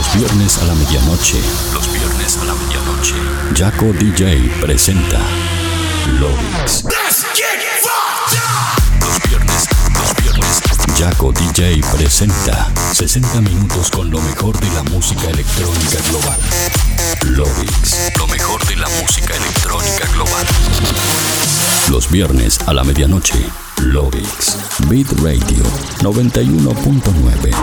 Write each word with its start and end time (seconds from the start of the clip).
Los 0.00 0.14
viernes 0.14 0.56
a 0.56 0.64
la 0.64 0.74
medianoche. 0.76 1.38
Los 1.74 1.92
viernes 1.92 2.38
a 2.38 2.44
la 2.46 2.54
medianoche. 2.54 3.16
Jaco 3.54 3.92
DJ 3.92 4.50
presenta 4.58 5.20
viernes, 6.18 6.84
los 9.00 9.28
viernes. 9.28 9.79
Jaco 10.96 11.32
DJ 11.32 11.80
presenta 11.96 12.68
60 12.92 13.40
minutos 13.40 13.90
con 13.90 14.10
lo 14.10 14.20
mejor 14.20 14.58
de 14.60 14.70
la 14.72 14.82
música 14.84 15.30
electrónica 15.30 15.98
global. 16.10 16.38
Lovix, 17.26 17.96
lo 18.18 18.26
mejor 18.26 18.62
de 18.66 18.76
la 18.76 18.86
música 19.00 19.34
electrónica 19.34 20.06
global. 20.12 20.46
Los 21.88 22.10
viernes 22.10 22.58
a 22.66 22.74
la 22.74 22.84
medianoche. 22.84 23.38
Lovix. 23.78 24.58
Beat 24.88 25.10
Radio 25.22 25.64
91.9. 26.02 27.54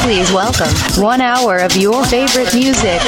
Please 0.04 0.34
welcome 0.34 0.68
one 1.02 1.22
hour 1.22 1.60
of 1.60 1.78
your 1.78 2.04
favorite 2.04 2.54
music. 2.54 3.00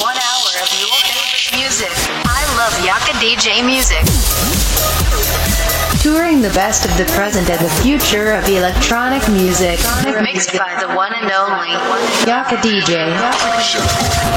One 0.00 0.16
hour 0.16 0.50
of 0.56 0.70
your 0.80 0.96
favorite 1.04 1.52
music. 1.52 1.92
I 2.24 2.40
love 2.56 2.72
Yaka 2.82 3.12
DJ 3.20 3.60
music. 3.64 4.00
Touring 6.00 6.40
the 6.40 6.48
best 6.54 6.86
of 6.86 6.96
the 6.96 7.04
present 7.12 7.50
and 7.50 7.60
the 7.60 7.68
future 7.82 8.32
of 8.32 8.48
electronic 8.48 9.20
music. 9.28 9.78
Mixed 10.22 10.56
by 10.56 10.78
the 10.80 10.88
one 10.96 11.12
and 11.12 11.30
only 11.30 11.68
Yaka 12.26 12.56
DJ. 12.64 13.04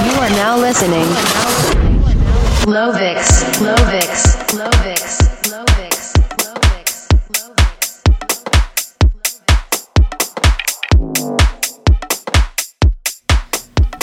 You 0.06 0.20
are 0.20 0.30
now 0.32 0.58
listening. 0.58 1.08
Lovix, 2.68 3.44
Lovix, 3.64 4.36
Lovix, 4.52 5.33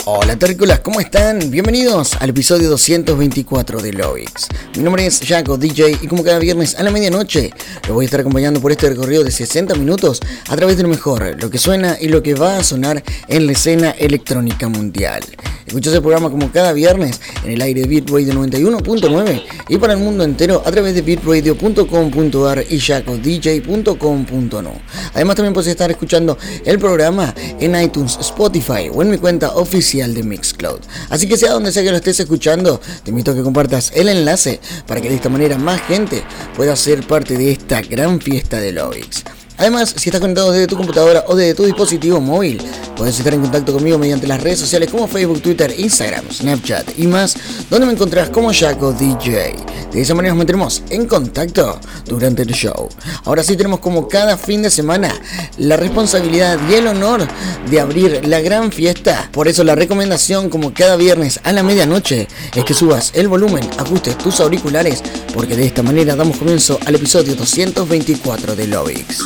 Hola 0.07 0.35
terrícolas, 0.35 0.81
¿cómo 0.81 0.99
están? 0.99 1.51
Bienvenidos 1.51 2.15
al 2.21 2.31
episodio 2.31 2.71
224 2.71 3.83
de 3.83 3.93
Lovix. 3.93 4.49
Mi 4.75 4.83
nombre 4.83 5.05
es 5.05 5.21
Jaco 5.23 5.59
DJ 5.59 5.99
y 6.01 6.07
como 6.07 6.25
cada 6.25 6.39
viernes 6.39 6.75
a 6.77 6.83
la 6.83 6.91
medianoche 6.91 7.51
lo 7.87 7.93
voy 7.93 8.05
a 8.05 8.07
estar 8.07 8.21
acompañando 8.21 8.63
por 8.63 8.73
este 8.73 8.89
recorrido 8.89 9.23
de 9.25 9.31
60 9.31 9.75
minutos 9.75 10.23
a 10.49 10.57
través 10.57 10.79
de 10.79 10.85
lo 10.85 10.89
mejor, 10.89 11.37
lo 11.39 11.51
que 11.51 11.59
suena 11.59 11.99
y 12.01 12.09
lo 12.09 12.23
que 12.23 12.33
va 12.33 12.57
a 12.57 12.65
sonar 12.65 13.05
en 13.29 13.45
la 13.45 13.53
escena 13.53 13.91
electrónica 13.91 14.69
mundial. 14.69 15.23
Escuchas 15.67 15.93
el 15.93 16.01
programa 16.01 16.31
como 16.31 16.51
cada 16.51 16.73
viernes 16.73 17.21
en 17.45 17.53
el 17.53 17.61
aire 17.61 17.83
de 17.83 17.87
Bitradio 17.87 18.33
91.9 18.33 19.43
y 19.69 19.77
para 19.77 19.93
el 19.93 19.99
mundo 19.99 20.25
entero 20.25 20.63
a 20.65 20.71
través 20.73 20.95
de 20.95 21.03
bitradio.com.ar 21.03 22.65
y 22.69 22.81
jacodj.com.no. 22.81 24.73
Además 25.15 25.37
también 25.37 25.53
puedes 25.53 25.71
estar 25.71 25.91
escuchando 25.91 26.39
el 26.65 26.79
programa 26.79 27.35
en 27.61 27.81
iTunes, 27.81 28.17
Spotify 28.21 28.91
o 28.93 29.03
en 29.03 29.11
mi 29.11 29.19
cuenta 29.19 29.51
oficial 29.51 29.90
de 29.91 30.23
Mixcloud. 30.23 30.79
Así 31.09 31.27
que 31.27 31.37
sea 31.37 31.53
donde 31.53 31.73
sea 31.73 31.83
que 31.83 31.91
lo 31.91 31.97
estés 31.97 32.21
escuchando, 32.21 32.81
te 33.03 33.11
invito 33.11 33.33
a 33.33 33.35
que 33.35 33.43
compartas 33.43 33.91
el 33.97 34.09
enlace 34.09 34.61
para 34.87 35.01
que 35.01 35.09
de 35.09 35.17
esta 35.17 35.29
manera 35.29 35.59
más 35.59 35.81
gente 35.83 36.23
pueda 36.57 36.77
ser 36.77 37.05
parte 37.07 37.37
de 37.37 37.51
esta 37.51 37.81
gran 37.83 38.21
fiesta 38.21 38.61
de 38.61 38.71
Lovix. 38.71 39.25
Además, 39.59 39.93
si 39.97 40.09
estás 40.09 40.21
conectado 40.21 40.53
desde 40.53 40.69
tu 40.69 40.77
computadora 40.77 41.25
o 41.27 41.35
desde 41.35 41.55
tu 41.55 41.65
dispositivo 41.65 42.21
móvil, 42.21 42.63
puedes 43.01 43.17
estar 43.17 43.33
en 43.33 43.41
contacto 43.41 43.73
conmigo 43.73 43.97
mediante 43.97 44.27
las 44.27 44.43
redes 44.43 44.59
sociales 44.59 44.91
como 44.91 45.09
Facebook, 45.09 45.41
Twitter, 45.41 45.75
Instagram, 45.75 46.23
Snapchat 46.31 46.99
y 46.99 47.07
más, 47.07 47.35
donde 47.71 47.87
me 47.87 47.95
encontrarás 47.95 48.29
como 48.29 48.53
Jaco 48.53 48.93
DJ. 48.93 49.57
De 49.91 50.03
esa 50.03 50.15
manera 50.15 50.35
nos 50.35 50.41
meteremos 50.41 50.83
en 50.91 51.07
contacto 51.07 51.81
durante 52.05 52.43
el 52.43 52.53
show. 52.53 52.91
Ahora 53.25 53.43
sí 53.43 53.57
tenemos 53.57 53.81
como 53.81 54.07
cada 54.07 54.37
fin 54.37 54.61
de 54.61 54.69
semana 54.69 55.19
la 55.57 55.79
responsabilidad 55.79 56.59
y 56.69 56.75
el 56.75 56.89
honor 56.89 57.27
de 57.71 57.81
abrir 57.81 58.29
la 58.29 58.43
gran 58.43 58.71
fiesta. 58.71 59.31
Por 59.33 59.49
eso 59.49 59.65
la 59.65 59.75
recomendación 59.75 60.51
como 60.51 60.75
cada 60.75 60.97
viernes 60.97 61.41
a 61.43 61.53
la 61.53 61.63
medianoche 61.63 62.29
es 62.55 62.65
que 62.67 62.75
subas 62.75 63.13
el 63.15 63.29
volumen, 63.29 63.67
ajustes 63.79 64.19
tus 64.19 64.41
auriculares, 64.41 65.03
porque 65.33 65.57
de 65.57 65.65
esta 65.65 65.83
manera 65.83 66.17
damos 66.17 66.37
comienzo 66.37 66.79
al 66.85 66.97
episodio 66.97 67.35
224 67.35 68.57
de 68.57 68.67
Lovix. 68.67 69.21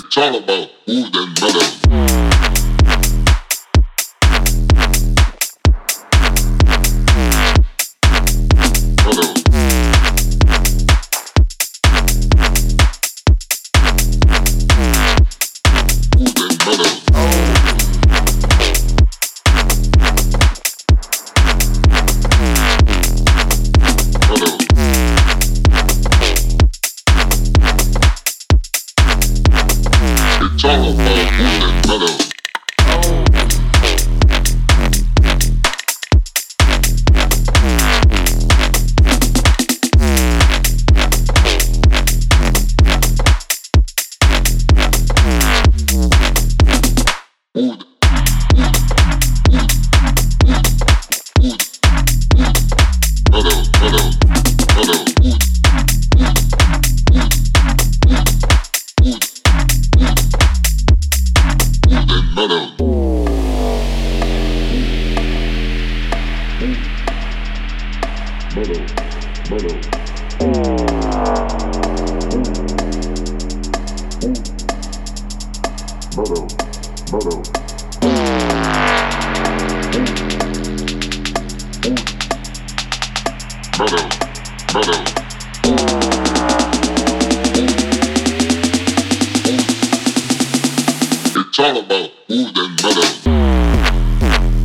all 91.58 91.78
about 91.78 92.10
ooh 92.30 92.50
then 92.52 92.76
mellow. 92.82 93.08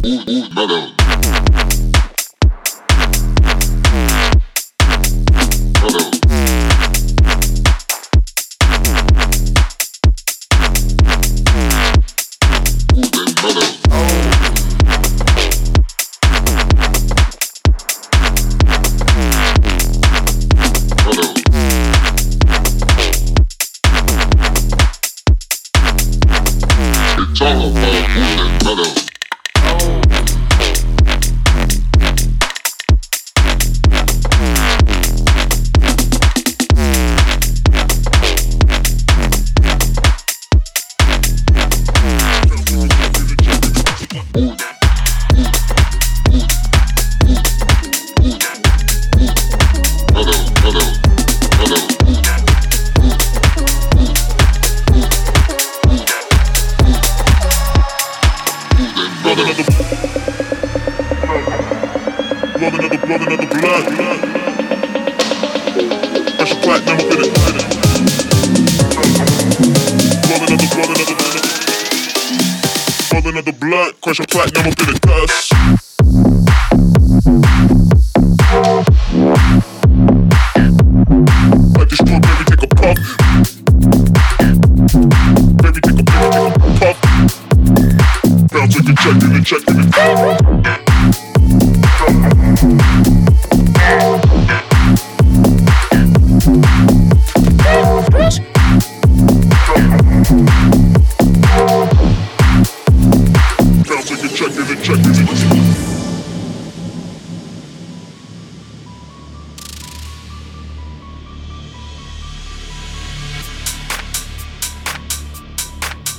Ooh, 0.06 0.24
ooh, 0.28 0.50
mother? 0.54 1.59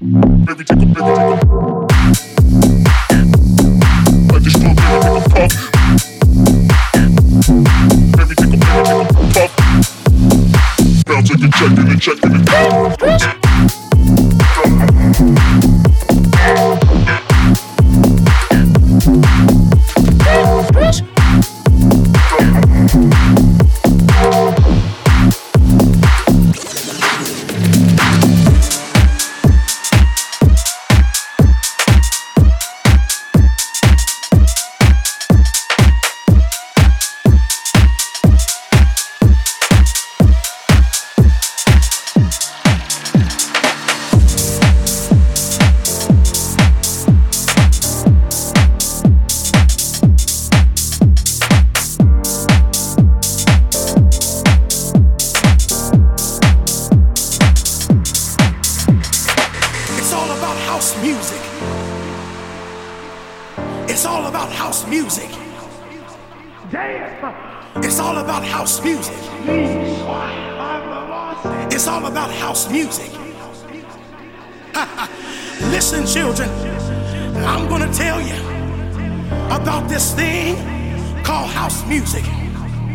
Baby, 0.00 0.64
take 0.64 0.82
a, 0.82 0.86
baby, 0.86 0.94
take 0.94 1.06
a. 1.06 1.41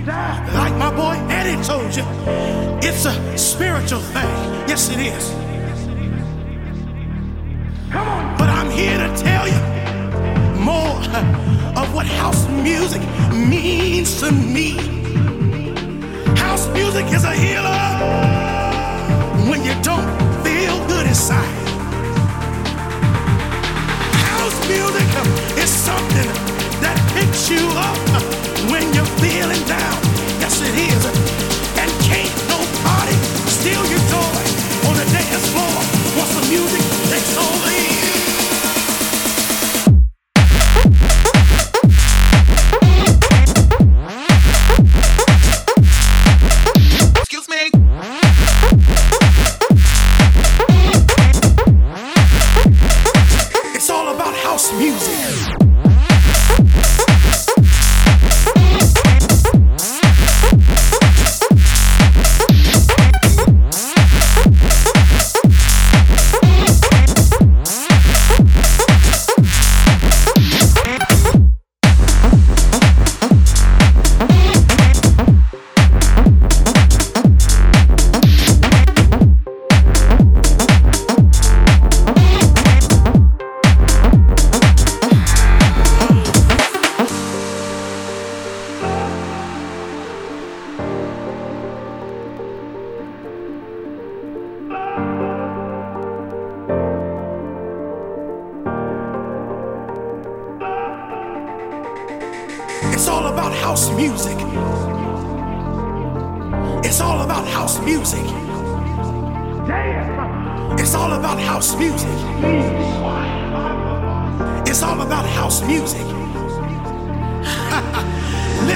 Like 0.07 0.73
my 0.77 0.89
boy 0.95 1.17
Eddie 1.29 1.61
told 1.63 1.93
you, 1.93 2.05
it's 2.81 3.03
a 3.03 3.37
spiritual 3.37 3.99
thing. 3.99 4.23
Yes, 4.65 4.89
it 4.89 4.99
is. 4.99 5.31
Come 7.91 8.07
on. 8.07 8.37
But 8.37 8.47
I'm 8.47 8.71
here 8.71 8.97
to 8.97 9.17
tell 9.17 9.47
you 9.49 9.59
more 10.63 10.95
of 11.75 11.93
what 11.93 12.05
house 12.05 12.47
music 12.47 13.01
means 13.33 14.21
to 14.21 14.31
me. 14.31 14.77
House 16.37 16.69
music 16.69 17.05
is 17.07 17.25
a 17.25 17.33
healer 17.33 17.77
when 19.49 19.61
you 19.65 19.73
don't 19.83 20.07
feel 20.41 20.87
good 20.87 21.05
inside. 21.05 21.53
House 24.31 24.67
music 24.69 25.57
is 25.57 25.69
something 25.69 26.46
you 27.49 27.67
up 27.75 27.97
when 28.71 28.83
you're 28.93 29.11
feeling 29.19 29.63
down. 29.67 29.99
Yes, 30.39 30.61
it 30.61 30.75
is. 30.75 31.03
And 31.77 31.91
can't 32.07 32.37
nobody 32.47 33.15
steal 33.51 33.83
your 33.85 34.03
joy 34.07 34.43
on 34.87 34.95
the 34.95 35.07
dance 35.11 35.47
floor 35.51 35.77
the 36.35 36.49
music 36.49 36.81
takes 37.09 37.37
over 37.37 37.71
you. 37.71 38.26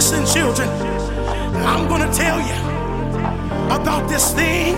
Listen, 0.01 0.25
children, 0.25 0.67
I'm 1.63 1.87
gonna 1.87 2.11
tell 2.11 2.39
you 2.41 2.55
about 3.69 4.09
this 4.09 4.33
thing 4.33 4.73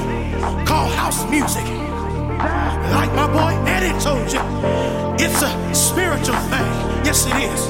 called 0.65 0.91
house 0.95 1.23
music. 1.29 1.63
Like 2.91 3.09
my 3.15 3.27
boy 3.31 3.53
Eddie 3.65 3.97
told 4.01 4.29
you, 4.33 4.41
it's 5.17 5.41
a 5.41 5.73
spiritual 5.73 6.35
thing. 6.51 6.67
Yes, 7.05 7.25
it 7.25 7.37
is. 7.37 7.61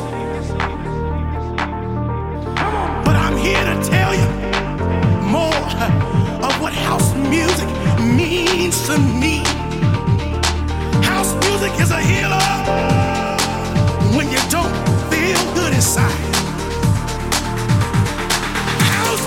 But 3.06 3.16
I'm 3.24 3.38
here 3.38 3.64
to 3.72 3.78
tell 3.88 4.16
you 4.16 4.28
more 5.22 5.64
of 6.48 6.60
what 6.60 6.74
house 6.74 7.14
music 7.14 7.70
means 8.02 8.88
to 8.88 8.98
me. 8.98 9.44
House 11.06 11.36
music 11.46 11.80
is 11.80 11.92
a 11.92 12.02
healer 12.02 12.50
when 14.18 14.32
you 14.32 14.40
don't 14.50 14.74
feel 15.12 15.54
good 15.54 15.72
inside 15.72 16.33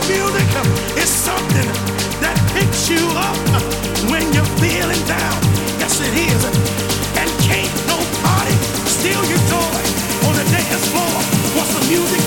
music 0.08 0.46
is 1.02 1.08
something 1.10 1.66
that 2.22 2.36
picks 2.54 2.88
you 2.88 3.02
up 3.18 3.36
when 4.10 4.22
you're 4.32 4.52
feeling 4.62 5.02
down. 5.06 5.38
Yes, 5.82 6.00
it 6.00 6.14
is. 6.14 6.42
And 7.18 7.28
can't 7.42 7.74
nobody 7.90 8.54
steal 8.86 9.22
your 9.26 9.42
joy 9.50 9.82
on 10.26 10.34
the 10.38 10.46
dance 10.54 10.86
floor. 10.90 11.16
What's 11.58 11.74
the 11.74 11.82
music? 11.90 12.25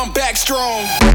I'm 0.00 0.12
back 0.12 0.36
strong. 0.36 1.07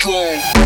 strong. 0.00 0.59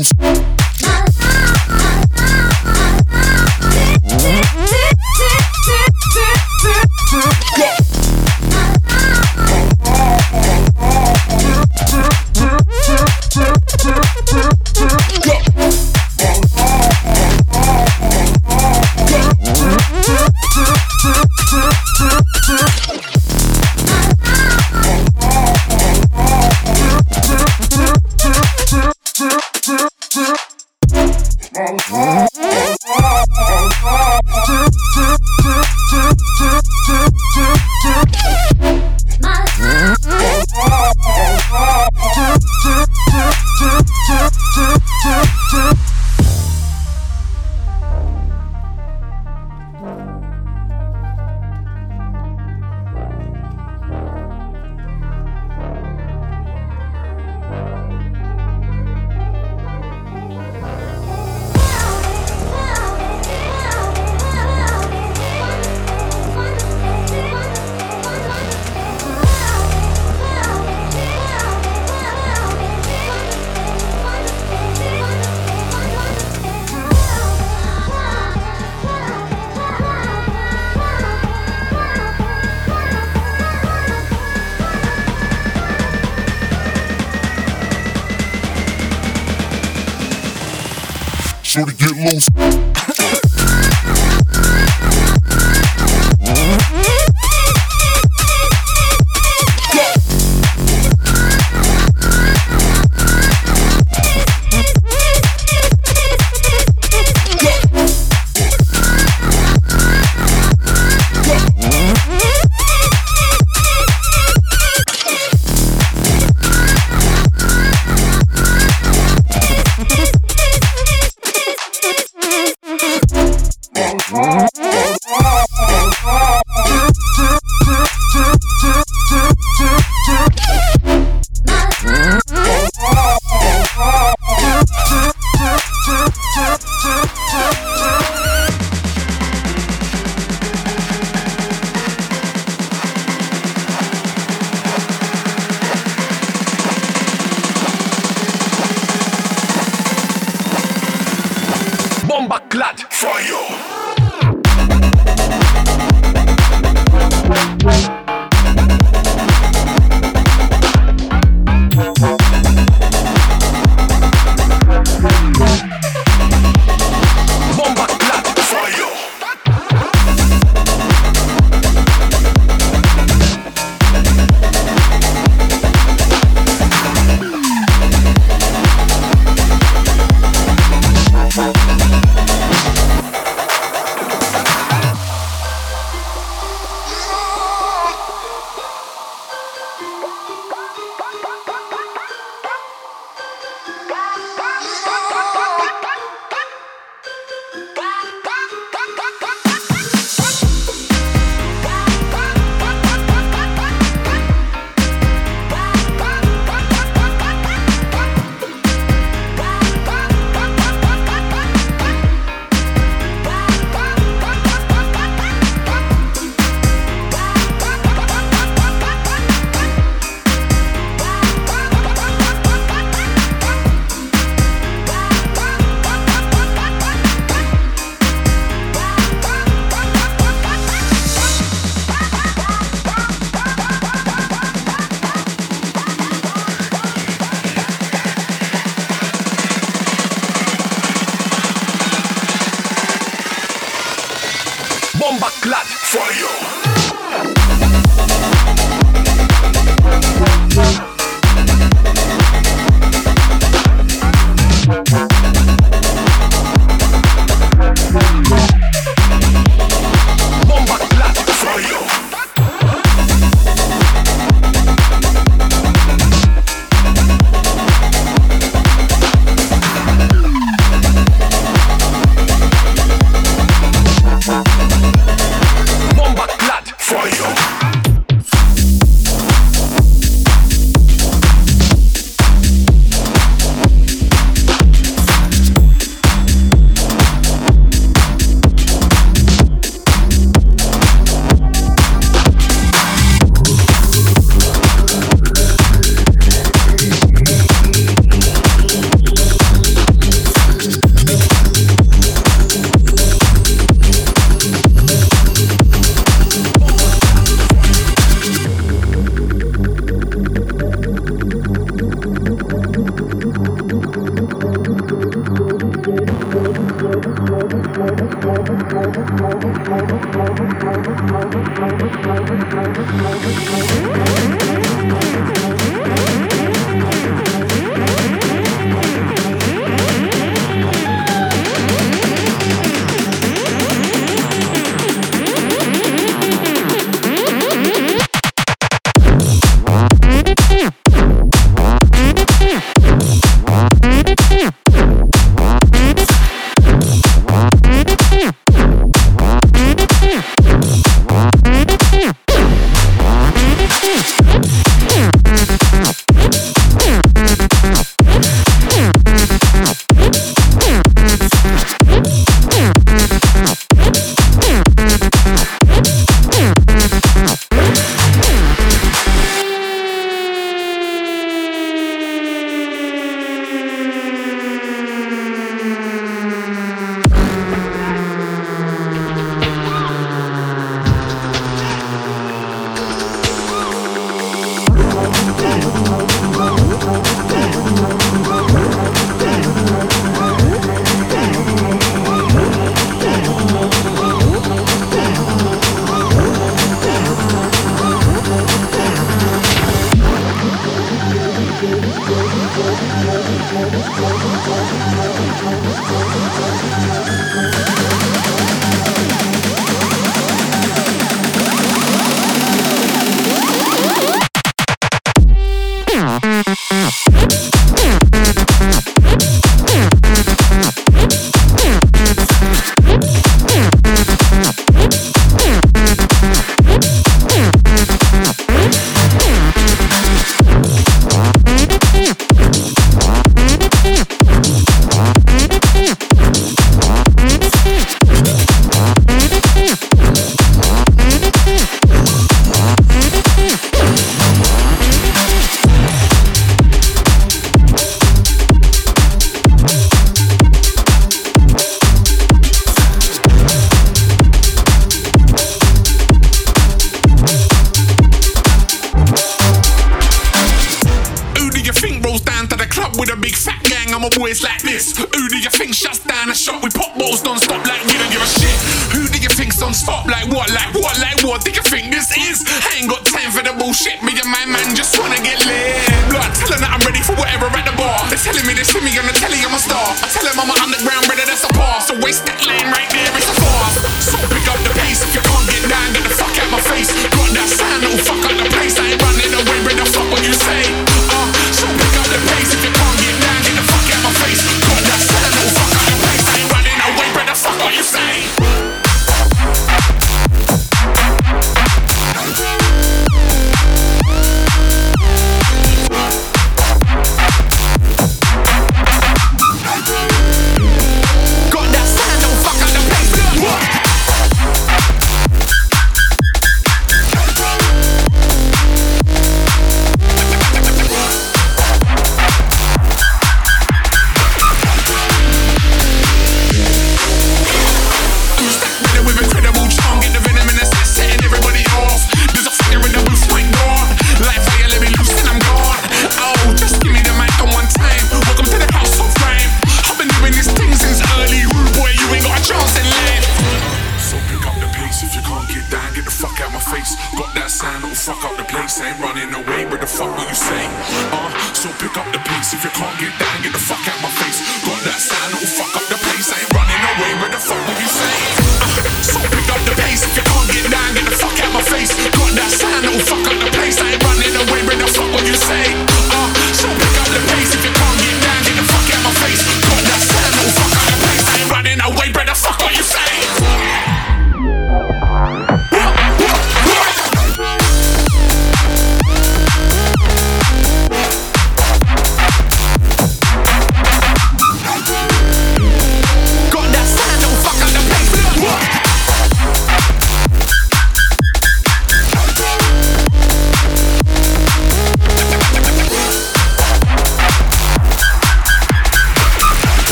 minds. 0.00 0.49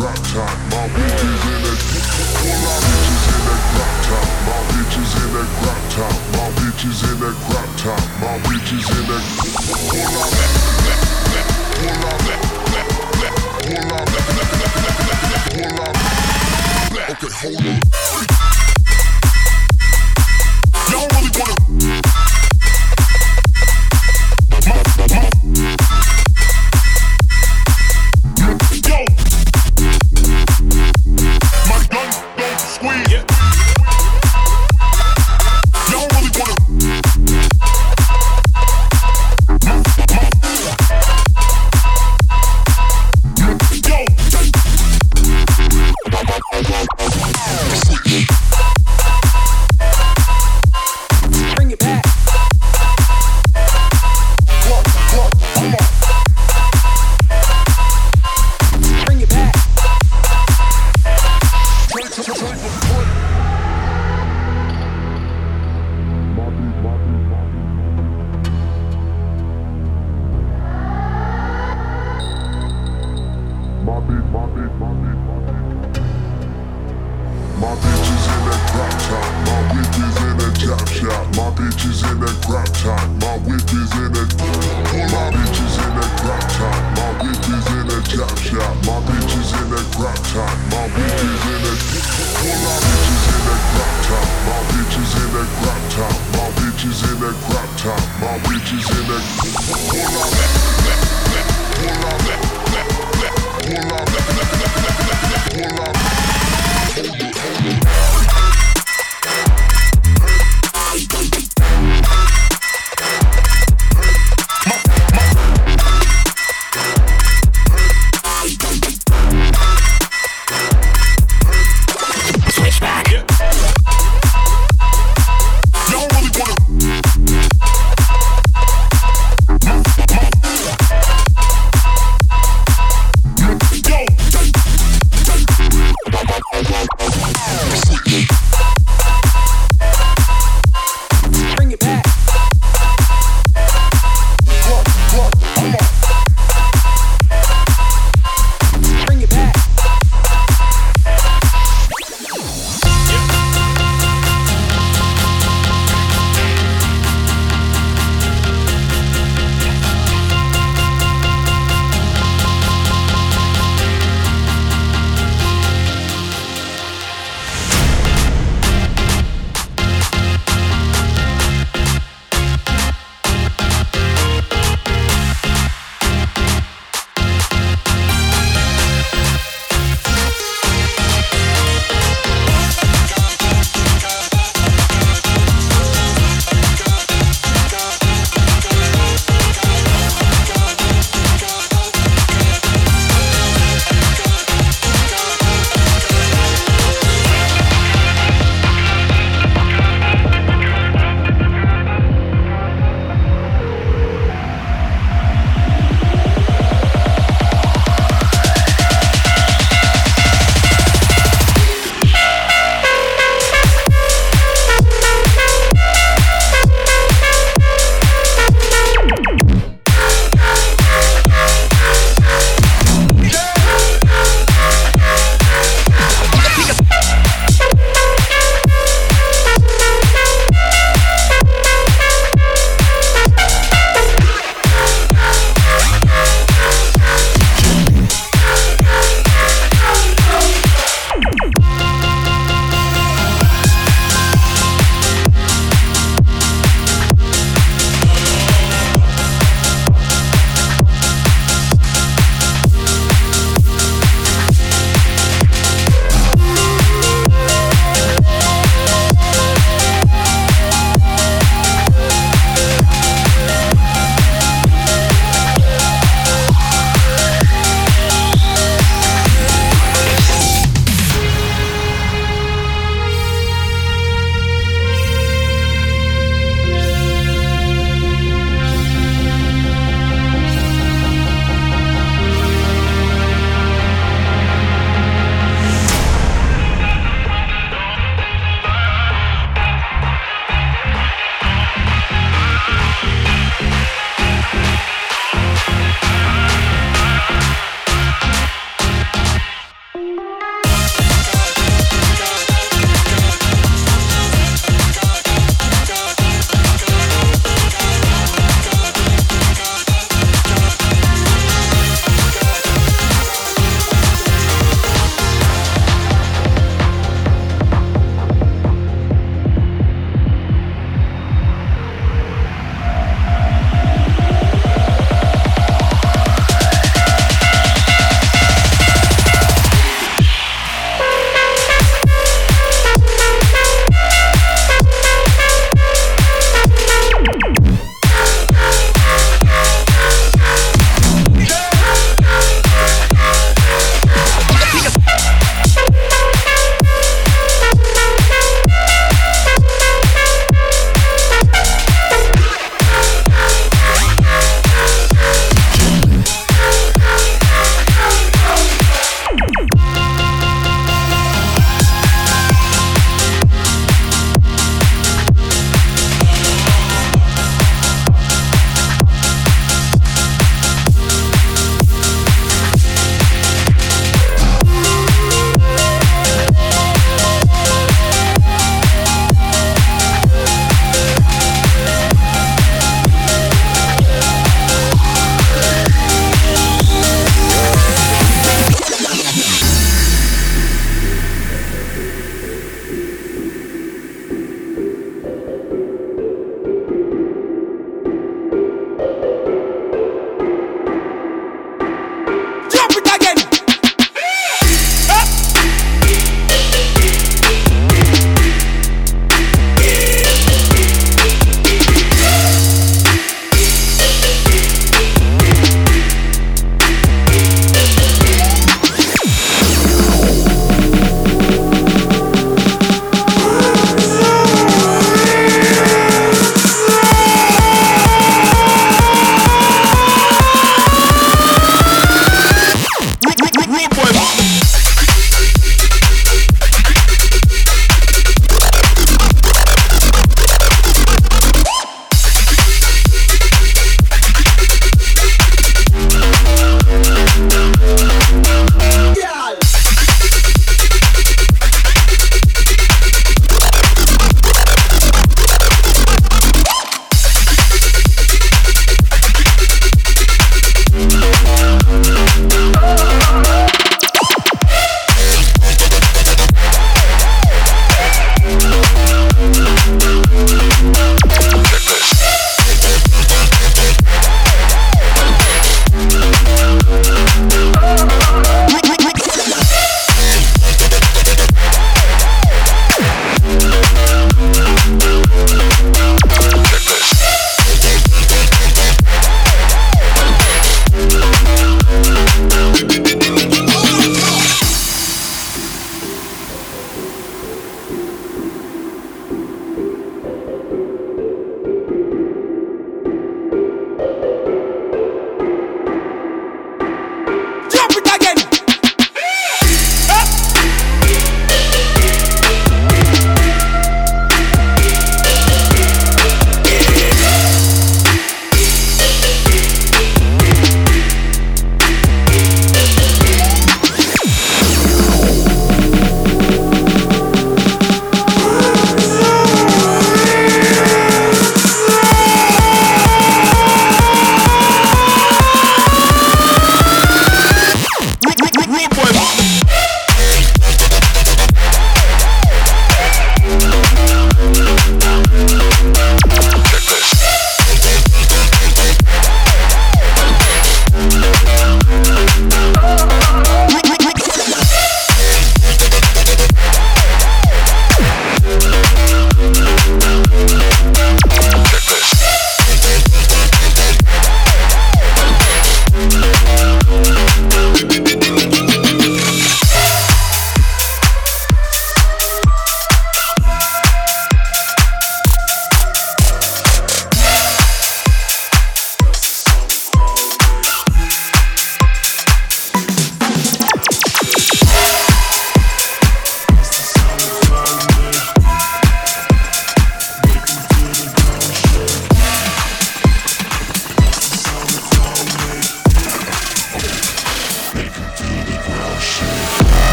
drop 0.00 0.16
top. 0.32 0.56
My 0.72 0.88
bitches 0.96 1.44
in 1.44 1.60
that 1.60 1.76
pull 2.40 2.64
out 2.72 2.80
bitches 2.88 3.24
in 3.28 3.40
that 3.44 3.60
crop 3.68 3.94
top. 4.08 4.26
My 4.48 4.56
bitches 4.72 5.12
in 5.20 5.28
that 5.36 5.48
crop 5.60 5.82
top. 5.92 6.16
My 6.32 6.48
bitches 6.56 7.00
in 7.04 7.16
that 7.20 7.36
crop 7.44 7.68
top. 7.76 8.00
My 8.20 8.32
bitches 8.48 8.88
in 8.96 9.04
that 9.10 9.24
pull 11.76 12.00
out 12.00 12.20
that 12.20 12.40
pull 12.40 13.88
out 13.92 14.08
that 14.08 14.24
pull 15.52 15.80
out. 15.84 15.96
Okay, 17.10 17.32
hold 17.36 17.66
on. 17.66 18.59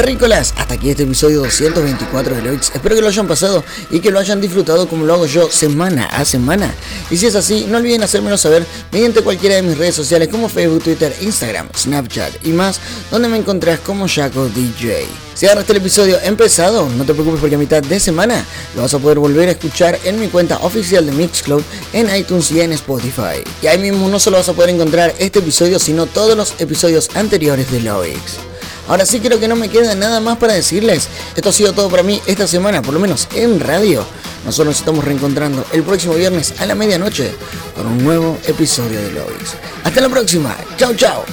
Terrícolas, 0.00 0.54
hasta 0.56 0.72
aquí 0.72 0.88
este 0.88 1.02
episodio 1.02 1.40
224 1.40 2.36
de 2.36 2.40
Loix. 2.40 2.72
Espero 2.74 2.94
que 2.94 3.02
lo 3.02 3.08
hayan 3.08 3.28
pasado 3.28 3.62
y 3.90 4.00
que 4.00 4.10
lo 4.10 4.18
hayan 4.18 4.40
disfrutado 4.40 4.88
como 4.88 5.04
lo 5.04 5.12
hago 5.12 5.26
yo 5.26 5.50
semana 5.50 6.06
a 6.06 6.24
semana. 6.24 6.74
Y 7.10 7.18
si 7.18 7.26
es 7.26 7.34
así, 7.34 7.66
no 7.68 7.76
olviden 7.76 8.02
hacérmelo 8.02 8.38
saber 8.38 8.64
mediante 8.92 9.20
cualquiera 9.20 9.56
de 9.56 9.62
mis 9.62 9.76
redes 9.76 9.94
sociales 9.94 10.28
como 10.28 10.48
Facebook, 10.48 10.84
Twitter, 10.84 11.14
Instagram, 11.20 11.68
Snapchat 11.76 12.46
y 12.46 12.52
más, 12.52 12.80
donde 13.10 13.28
me 13.28 13.36
encontrás 13.36 13.78
como 13.80 14.08
Jaco 14.08 14.48
DJ. 14.48 15.06
Si 15.34 15.44
agarraste 15.44 15.72
el 15.72 15.80
episodio 15.80 16.18
empezado, 16.22 16.88
no 16.88 17.04
te 17.04 17.12
preocupes 17.12 17.40
porque 17.40 17.56
a 17.56 17.58
mitad 17.58 17.82
de 17.82 18.00
semana 18.00 18.42
lo 18.74 18.80
vas 18.80 18.94
a 18.94 18.98
poder 19.00 19.18
volver 19.18 19.50
a 19.50 19.52
escuchar 19.52 19.98
en 20.04 20.18
mi 20.18 20.28
cuenta 20.28 20.60
oficial 20.60 21.04
de 21.04 21.12
Mixcloud 21.12 21.62
en 21.92 22.16
iTunes 22.16 22.50
y 22.52 22.62
en 22.62 22.72
Spotify. 22.72 23.44
Y 23.60 23.66
ahí 23.66 23.76
mismo 23.76 24.08
no 24.08 24.18
solo 24.18 24.38
vas 24.38 24.48
a 24.48 24.54
poder 24.54 24.70
encontrar 24.70 25.14
este 25.18 25.40
episodio, 25.40 25.78
sino 25.78 26.06
todos 26.06 26.38
los 26.38 26.58
episodios 26.58 27.10
anteriores 27.14 27.70
de 27.70 27.80
Loix. 27.80 28.49
Ahora 28.90 29.06
sí 29.06 29.20
creo 29.20 29.38
que 29.38 29.46
no 29.46 29.54
me 29.54 29.68
queda 29.68 29.94
nada 29.94 30.18
más 30.18 30.36
para 30.38 30.52
decirles. 30.52 31.08
Esto 31.36 31.50
ha 31.50 31.52
sido 31.52 31.72
todo 31.72 31.88
para 31.88 32.02
mí 32.02 32.20
esta 32.26 32.48
semana, 32.48 32.82
por 32.82 32.92
lo 32.92 32.98
menos 32.98 33.28
en 33.36 33.60
radio. 33.60 34.04
Nosotros 34.44 34.66
nos 34.66 34.80
estamos 34.80 35.04
reencontrando 35.04 35.64
el 35.72 35.84
próximo 35.84 36.14
viernes 36.14 36.54
a 36.58 36.66
la 36.66 36.74
medianoche 36.74 37.32
con 37.76 37.86
un 37.86 38.02
nuevo 38.02 38.36
episodio 38.48 39.00
de 39.00 39.12
Lois. 39.12 39.54
Hasta 39.84 40.00
la 40.00 40.08
próxima. 40.08 40.56
Chao, 40.76 40.92
chao. 40.94 41.24